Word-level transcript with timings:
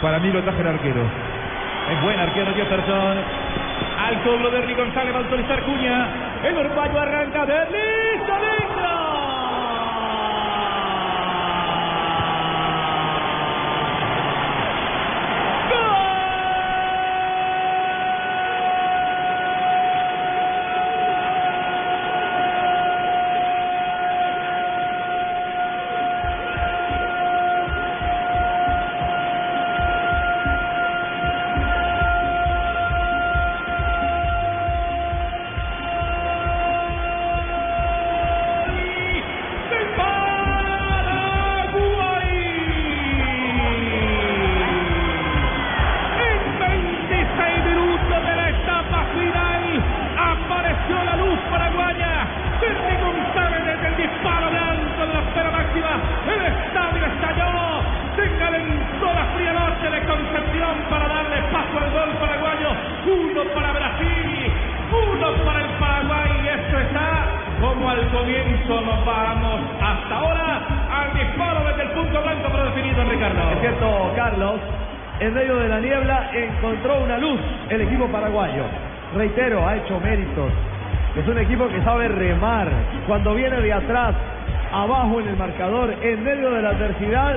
Para 0.00 0.18
mí 0.20 0.30
lo 0.30 0.42
traje 0.42 0.60
el 0.60 0.66
arquero. 0.68 1.02
Es 1.90 2.02
buen 2.02 2.18
arquero 2.18 2.54
Jefferson. 2.54 3.18
Al 4.06 4.22
cobro 4.22 4.50
de 4.50 4.58
Ernie 4.58 4.76
González 4.76 5.12
va 5.12 5.18
a 5.18 5.22
autorizar 5.22 5.62
Cuña. 5.62 6.08
El 6.44 6.56
uruguayo 6.56 7.00
arranca 7.00 7.46
de 7.46 7.97
está 66.88 67.26
como 67.60 67.90
al 67.90 68.08
comienzo 68.08 68.80
nos 68.80 69.04
vamos 69.04 69.60
hasta 69.80 70.14
ahora 70.16 70.60
al 70.90 71.18
disparo 71.18 71.60
desde 71.68 71.82
el 71.82 71.90
punto 71.90 72.22
blanco 72.22 72.48
pero 72.50 72.64
definido 72.66 73.04
Ricardo. 73.04 73.50
Es 73.52 73.60
cierto, 73.60 74.12
Carlos, 74.16 74.60
en 75.20 75.34
medio 75.34 75.56
de 75.56 75.68
la 75.68 75.80
niebla 75.80 76.30
encontró 76.32 77.02
una 77.02 77.18
luz 77.18 77.40
el 77.68 77.80
equipo 77.82 78.06
paraguayo. 78.06 78.64
Reitero, 79.14 79.66
ha 79.66 79.76
hecho 79.76 79.98
méritos. 80.00 80.52
Es 81.16 81.26
un 81.26 81.38
equipo 81.38 81.68
que 81.68 81.82
sabe 81.82 82.08
remar 82.08 82.68
cuando 83.06 83.34
viene 83.34 83.60
de 83.60 83.72
atrás, 83.72 84.14
abajo 84.72 85.20
en 85.20 85.28
el 85.28 85.36
marcador, 85.36 85.94
en 86.02 86.22
medio 86.22 86.50
de 86.50 86.62
la 86.62 86.70
adversidad, 86.70 87.36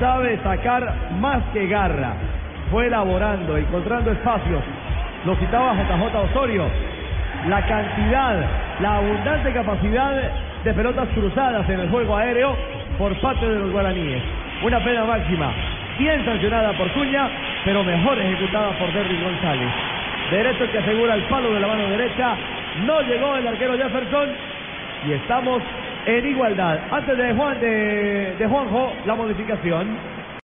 sabe 0.00 0.38
sacar 0.42 0.92
más 1.20 1.42
que 1.52 1.66
garra. 1.68 2.14
Fue 2.70 2.86
elaborando, 2.86 3.56
encontrando 3.56 4.10
espacios. 4.10 4.62
Lo 5.24 5.36
citaba 5.36 5.74
JJ 5.74 6.16
Osorio. 6.30 6.93
La 7.48 7.60
cantidad, 7.66 8.40
la 8.80 8.96
abundante 8.96 9.52
capacidad 9.52 10.12
de 10.64 10.72
pelotas 10.72 11.08
cruzadas 11.10 11.68
en 11.68 11.80
el 11.80 11.90
juego 11.90 12.16
aéreo 12.16 12.56
por 12.96 13.14
parte 13.20 13.46
de 13.46 13.58
los 13.58 13.70
guaraníes. 13.70 14.22
Una 14.62 14.82
pena 14.82 15.04
máxima, 15.04 15.52
bien 15.98 16.24
sancionada 16.24 16.72
por 16.72 16.90
Cuña, 16.92 17.28
pero 17.64 17.84
mejor 17.84 18.18
ejecutada 18.18 18.70
por 18.78 18.90
Derrick 18.94 19.22
González. 19.22 19.68
Derecho 20.30 20.72
que 20.72 20.78
asegura 20.78 21.14
el 21.14 21.22
palo 21.24 21.52
de 21.52 21.60
la 21.60 21.66
mano 21.66 21.86
derecha. 21.90 22.34
No 22.86 23.02
llegó 23.02 23.36
el 23.36 23.46
arquero 23.46 23.76
Jefferson 23.76 24.28
y 25.06 25.12
estamos 25.12 25.62
en 26.06 26.26
igualdad. 26.26 26.78
Antes 26.90 27.18
de 27.18 27.34
Juan 27.34 27.60
de, 27.60 28.36
de 28.38 28.46
Juanjo, 28.46 28.90
la 29.04 29.14
modificación. 29.16 29.86